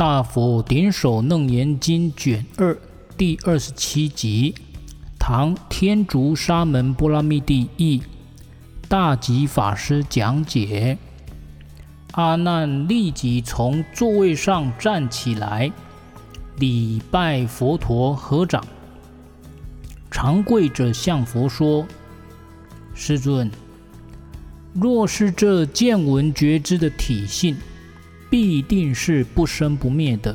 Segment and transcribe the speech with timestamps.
[0.00, 2.74] 大佛顶首楞严经卷二
[3.18, 4.54] 第二十七集，
[5.18, 8.00] 唐天竺沙门波拉密帝一，
[8.88, 10.96] 大吉法师讲解。
[12.12, 15.70] 阿难立即从座位上站起来，
[16.56, 18.66] 礼拜佛陀合掌，
[20.10, 21.86] 长跪着向佛说
[22.96, 23.50] ：“师尊，
[24.72, 27.54] 若是这见闻觉知的体性，
[28.30, 30.34] 必定是不生不灭的。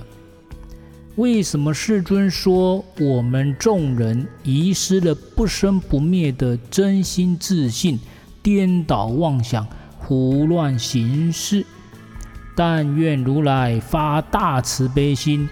[1.16, 7.98] 为什么世尊说我们众人遗失了不生不灭的真心自信，
[8.44, 9.66] 颠倒妄想？”
[9.98, 11.66] 胡乱行事，
[12.56, 15.50] 但愿如来发大慈悲心，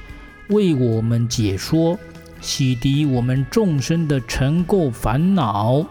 [0.49, 1.97] 为我们解说，
[2.39, 5.83] 洗涤我们众生的尘垢烦恼。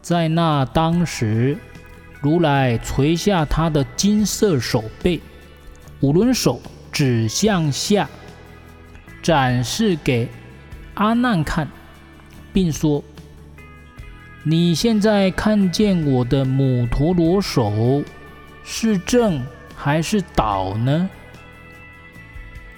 [0.00, 1.58] 在那当时，
[2.22, 5.20] 如来垂下他的金色手背，
[6.00, 8.08] 五轮手指向下，
[9.22, 10.28] 展示给
[10.94, 11.68] 阿难看，
[12.52, 13.04] 并说。
[14.42, 18.02] 你现在看见我的母陀罗手
[18.64, 19.44] 是正
[19.76, 21.10] 还是倒呢？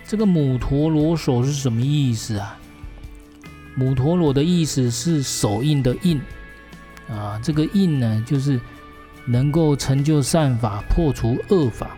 [0.04, 2.58] 这个母陀罗手是什么意思啊？
[3.76, 6.20] 母陀罗的意思是手印的印
[7.08, 8.60] 啊，这个印呢，就是
[9.24, 11.96] 能够成就善法、破除恶法，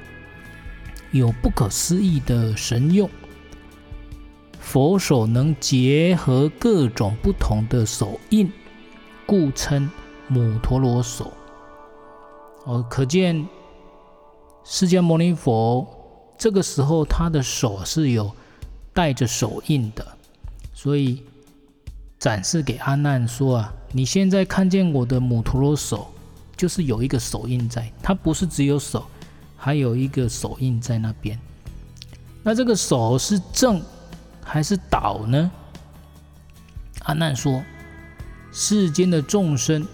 [1.14, 3.08] 有不可思议的神用。
[4.58, 8.52] 佛手能结合各种不同的手印。
[9.24, 9.88] 故称
[10.28, 11.32] 母陀罗手。
[12.66, 13.46] 哦，可见
[14.64, 15.86] 释迦牟尼佛
[16.36, 18.30] 这个时候他的手是有
[18.92, 20.06] 带着手印的，
[20.74, 21.22] 所以
[22.18, 26.08] 展示给阿难说啊，你现在看见我的母陀罗手，
[26.56, 29.06] 就是有一个手印在，它不是只有手，
[29.64, 31.40] 还有一个手印在那边。
[32.42, 33.80] 那这个手是正
[34.42, 35.50] 还是倒呢？
[37.04, 37.62] 阿难说。
[38.52, 39.86] 世间的众生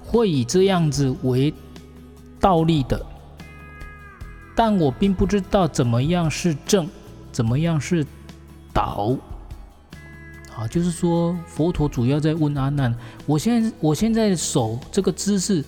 [0.00, 1.52] 会以这样子为
[2.40, 3.04] 倒立的，
[4.56, 6.88] 但我并不知道怎么样是正，
[7.30, 8.06] 怎么样是
[8.72, 9.14] 倒。
[10.56, 12.96] 啊，就是说佛陀主要在问阿难：
[13.26, 15.62] 我现在我现在手这个姿势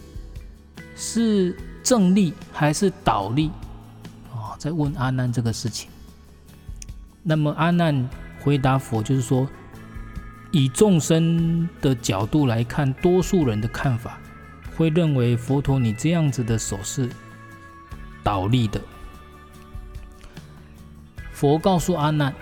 [0.96, 1.54] 是
[1.84, 3.52] 正立还是倒立？
[4.32, 5.88] 啊，在问阿难这个事情。
[7.22, 8.08] 那么阿难
[8.40, 9.48] 回答佛，就是说。
[10.56, 14.20] 以众生的角度来看，多数人的看法
[14.76, 17.10] 会认为佛陀你这样子的手是
[18.22, 18.80] 倒立的。
[21.32, 22.32] 佛告诉阿难，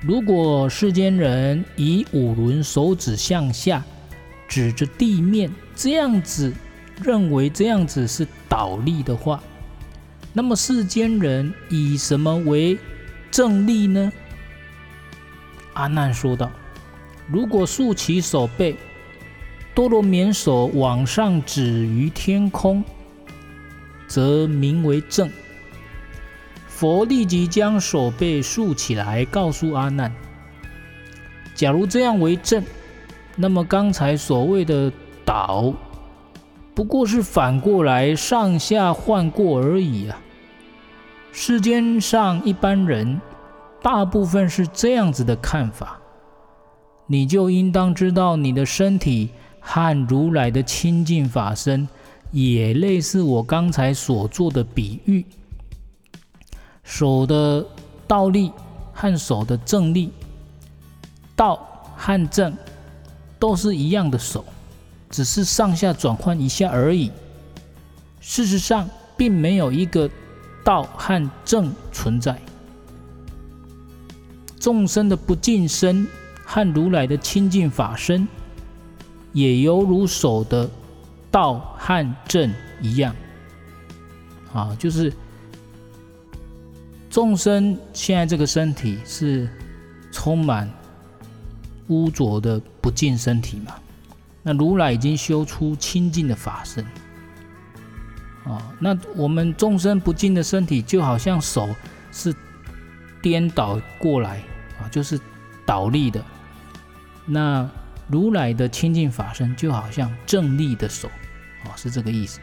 [0.00, 3.82] 如果世间人以五轮手指向下
[4.46, 6.54] 指着地面这样子
[7.02, 9.42] 认为这样子是倒立的话，
[10.32, 12.78] 那么世间人以什么为
[13.30, 14.12] 正立呢？
[15.74, 16.50] 阿难说道。
[17.26, 18.76] 如果竖起手背，
[19.74, 22.84] 多罗棉手往上指于天空，
[24.06, 25.30] 则名为正。
[26.68, 30.12] 佛立即将手背竖起来，告诉阿难：
[31.54, 32.62] 假如这样为正，
[33.36, 34.92] 那么刚才所谓的
[35.24, 35.72] 倒，
[36.74, 40.18] 不过是反过来上下换过而已啊。
[41.30, 43.20] 世间上一般人，
[43.82, 46.00] 大部分是这样子的看法。
[47.06, 49.30] 你就应当知道，你的身体
[49.60, 51.86] 和如来的清净法身，
[52.30, 55.24] 也类似我刚才所做的比喻。
[56.82, 57.64] 手的
[58.06, 58.50] 倒立
[58.92, 60.10] 和手的正立，
[61.36, 61.56] 倒
[61.96, 62.56] 和正
[63.38, 64.44] 都是一样的手，
[65.14, 67.12] 只是上下转换一下而已。
[68.20, 70.10] 事实上，并没有一个
[70.64, 72.36] 道和正存在。
[74.58, 76.04] 众生的不净身。
[76.46, 78.28] 和如来的清净法身，
[79.32, 80.68] 也犹如手的
[81.30, 82.52] 道和正
[82.82, 83.16] 一样，
[84.52, 85.10] 啊，就是
[87.08, 89.48] 众生现在这个身体是
[90.12, 90.70] 充满
[91.88, 93.74] 污浊的不净身体嘛，
[94.44, 96.84] 那如来已经修出清净的法身，
[98.44, 101.74] 啊，那我们众生不净的身体就好像手
[102.12, 102.32] 是
[103.22, 104.42] 颠倒过来
[104.78, 105.18] 啊，就是
[105.64, 106.22] 倒立的。
[107.24, 107.66] 那
[108.06, 111.08] 如来的清净法身就好像正立的手，
[111.64, 112.38] 哦，是这个意思。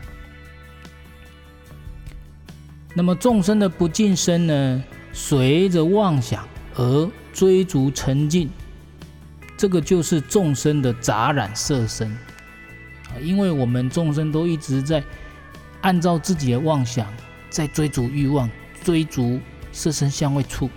[2.96, 4.84] 那么众生的不净身呢，
[5.14, 6.46] 随着妄想
[6.76, 8.50] 而追逐沉静，
[9.62, 12.12] 这个就是众生的杂染色身
[13.10, 13.22] 啊。
[13.22, 15.04] 因为我们众生都一直在
[15.82, 17.06] 按照自己的妄想
[17.48, 18.50] 在追逐欲望，
[18.84, 19.40] 追逐
[19.72, 20.68] 色身香味触。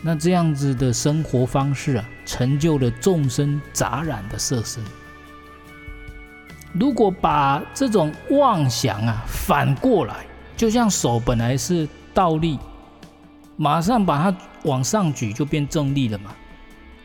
[0.00, 4.80] 那这样子的生活方式啊，成就了众生杂染的色身。
[6.72, 10.24] 如果把这种妄想啊反过来，
[10.56, 12.60] 就像手本来是倒立，
[13.56, 16.32] 马上把它往上举就变正立了嘛。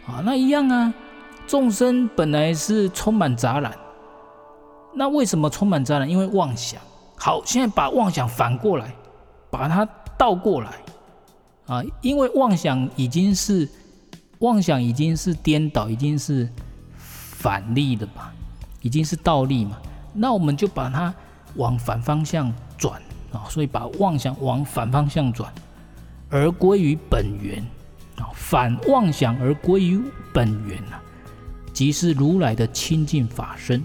[0.07, 0.93] 啊，那一样啊，
[1.47, 3.75] 众生本来是充满杂染，
[4.93, 6.09] 那为什么充满杂染？
[6.09, 6.79] 因为妄想。
[7.17, 8.93] 好，现在把妄想反过来，
[9.49, 9.87] 把它
[10.17, 10.71] 倒过来。
[11.65, 13.67] 啊，因为妄想已经是
[14.39, 16.47] 妄想已经是颠倒，已经是
[16.99, 18.31] 反立的嘛，
[18.81, 19.77] 已经是倒立嘛。
[20.13, 21.11] 那我们就把它
[21.55, 23.01] 往反方向转
[23.31, 25.51] 啊，所以把妄想往反方向转，
[26.29, 27.65] 而归于本源
[28.17, 30.01] 啊，反妄想而归于
[30.33, 31.01] 本源啊，
[31.73, 33.83] 即是如来的清净法身。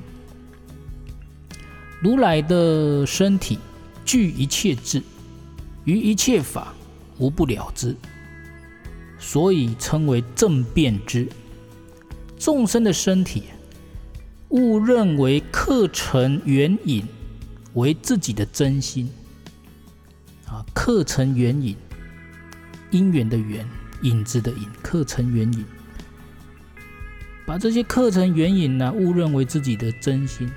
[2.00, 3.58] 如来的身体
[4.04, 5.02] 具一切智，
[5.84, 6.74] 于一切法。
[7.18, 7.94] 无不了之，
[9.18, 11.28] 所以称为正遍知。
[12.38, 13.42] 众生的身体，
[14.48, 17.06] 误认为客尘缘影
[17.74, 19.10] 为自己的真心
[20.46, 20.64] 啊！
[20.72, 21.76] 客尘缘影，
[22.90, 23.68] 因缘的缘，
[24.02, 25.64] 影子的影，课程缘影，
[27.47, 30.50] 把这些课程缘影呢，误认为自己的真心，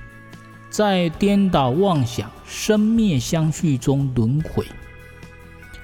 [0.70, 4.66] 在颠倒妄想、生灭相续中轮回。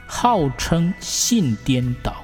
[0.07, 2.23] 号称信颠倒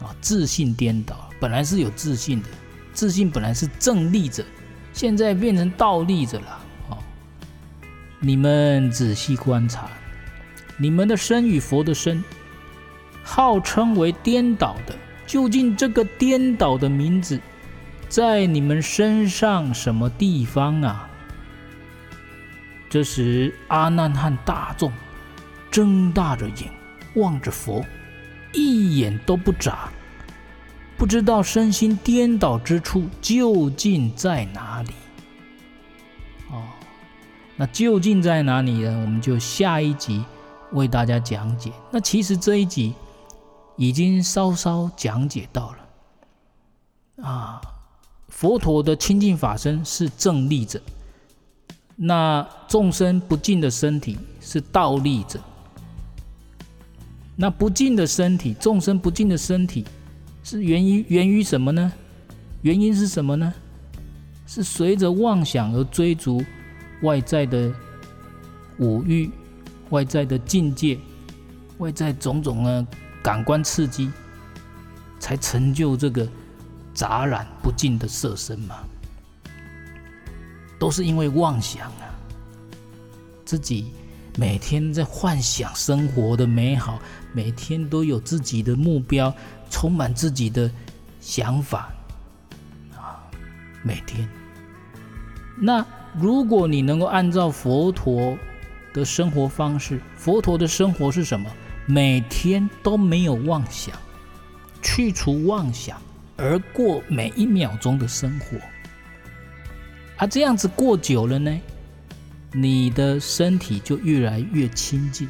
[0.00, 2.48] 啊，自信颠倒，本来是有自信的，
[2.92, 4.44] 自信本来是正立着，
[4.92, 6.64] 现在变成倒立着了。
[6.90, 6.98] 哦，
[8.20, 9.90] 你们仔细观察，
[10.78, 12.22] 你们的身与佛的身，
[13.32, 17.40] 号称为颠倒的，究竟这个颠倒的名字，
[18.08, 21.08] 在你们身上什么地方啊？
[22.88, 24.92] 这时阿难和大众。
[25.70, 26.68] 睁大着眼
[27.14, 27.84] 望着佛，
[28.52, 29.88] 一眼都不眨，
[30.96, 34.90] 不知道身心颠倒之处究竟在哪里。
[36.50, 36.64] 哦，
[37.54, 39.00] 那究竟在哪里呢？
[39.02, 40.24] 我们就下一集
[40.72, 41.70] 为大家讲解。
[41.92, 42.92] 那其实这一集
[43.80, 47.24] 已经稍稍讲解到了。
[47.26, 47.58] 啊，
[48.28, 50.78] 佛陀的清净法身是正立者，
[51.96, 55.40] 那众生不净的身体是倒立者。
[57.36, 59.86] 那不净的身体，众生不净的身体，
[60.42, 61.90] 是源于源于什么呢？
[62.60, 63.50] 原因是什么呢？
[64.46, 66.44] 是随着妄想而追逐
[67.00, 67.72] 外在的
[68.78, 69.30] 五欲、
[69.88, 70.98] 外在的境界、
[71.78, 72.86] 外在种种呢
[73.22, 74.10] 感官刺激，
[75.18, 76.28] 才成就这个
[76.94, 78.76] 杂染不净的色身嘛。
[80.78, 82.08] 都是因为妄想啊，
[83.44, 83.92] 自己。
[84.38, 87.00] 每天在幻想生活的美好，
[87.32, 89.34] 每天都有自己的目标，
[89.68, 90.70] 充满自己的
[91.20, 91.90] 想法
[92.96, 93.20] 啊！
[93.82, 94.26] 每天，
[95.58, 95.84] 那
[96.16, 98.38] 如果你能够按照佛陀
[98.94, 101.50] 的生活方式，佛陀的生活是什么？
[101.90, 103.96] 每天都没有妄想，
[104.80, 106.00] 去除妄想，
[106.36, 108.56] 而过每一秒钟的生活。
[110.16, 111.60] 啊，这样子过久了呢？
[112.52, 115.28] 你的身体就越来越清净，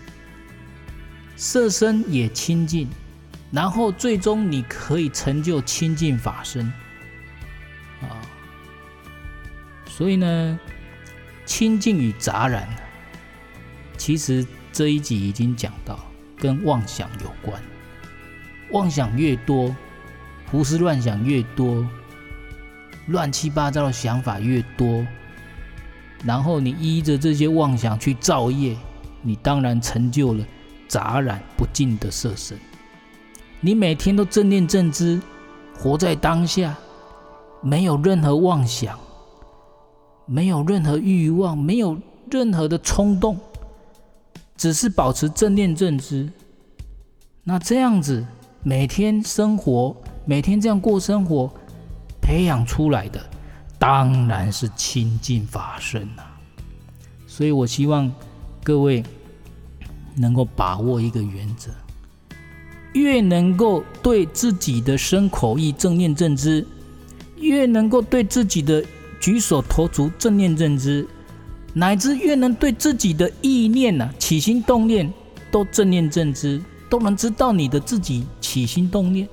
[1.35, 2.87] 色身也清净，
[3.51, 6.67] 然后最终你可以成就清净法身
[8.03, 8.21] 啊。
[9.87, 10.61] 所以呢，
[11.47, 12.69] 清净与杂染，
[13.97, 15.99] 其实这一集已经讲到，
[16.41, 17.61] 跟妄想有关。
[18.73, 19.75] 妄想越多，
[20.51, 21.87] 胡思乱想越多，
[23.07, 25.07] 乱七八糟的想法越多。
[26.25, 28.77] 然后你依着这些妄想去造业，
[29.23, 30.45] 你当然成就了
[30.87, 32.59] 杂染不尽的色身。
[33.61, 35.21] 你每天都正念正知，
[35.75, 36.75] 活在当下，
[37.63, 38.99] 没有任何妄想，
[40.27, 41.99] 没有任何欲望，没有
[42.31, 43.39] 任何的冲动，
[44.61, 46.29] 只是保持正念正知。
[47.45, 48.27] 那这样子
[48.63, 51.51] 每天生活，每天这样过生活，
[52.21, 53.19] 培养出来的。
[53.79, 56.37] 当然是清净法身啊，
[57.27, 58.13] 所以我希望
[58.63, 59.03] 各位
[60.15, 61.71] 能够把握一个原则：
[62.93, 66.67] 越能够对自己的身口意正念正知，
[67.39, 68.85] 越能够对自己的
[69.19, 71.09] 举手投足正念正知，
[71.73, 75.13] 乃至越能对自己的意念呐、起心动念
[75.51, 79.29] 都正念正知，都能知道你的自己起心动念。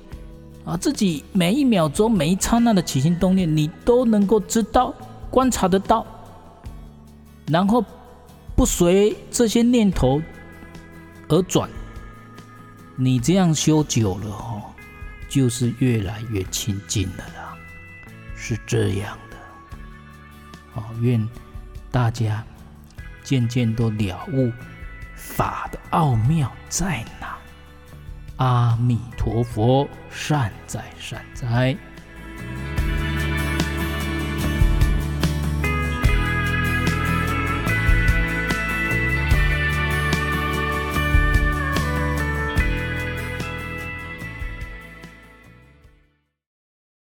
[0.64, 4.94] 啊，自己每一秒钟、每一刹那的起心动念，你都能够知道、
[5.30, 6.06] 观察得到，
[7.46, 7.82] 然后
[8.54, 10.20] 不随这些念头
[11.28, 11.68] 而转，
[12.96, 14.62] 你这样修久了哦，
[15.28, 17.56] 就是越来越亲近了啦，
[18.36, 19.36] 是这样的。
[20.74, 21.26] 好，愿
[21.98, 22.44] 大家
[23.24, 24.52] 渐渐都了悟
[25.16, 27.36] 法的奥妙在哪。
[28.36, 31.76] 阿弥陀佛，善哉善哉。